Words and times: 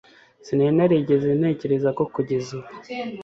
sinari 0.45 0.73
narigeze 0.77 1.27
ntekereza 1.39 1.89
ko 1.97 2.03
kugeza 2.13 2.49
ubu 2.57 2.69